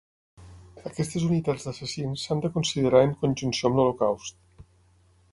Aquestes 0.89 1.25
unitats 1.25 1.67
d'assassins 1.67 2.23
s'han 2.27 2.41
de 2.45 2.51
considerar 2.55 3.01
en 3.09 3.13
conjunció 3.25 3.69
amb 3.71 3.77
l'Holocaust. 3.81 4.41